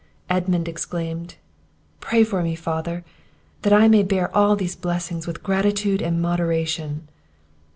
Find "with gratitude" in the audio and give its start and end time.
5.27-6.01